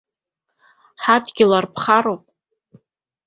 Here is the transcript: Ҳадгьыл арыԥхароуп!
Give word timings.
Ҳадгьыл 1.03 1.51
арыԥхароуп! 1.57 2.23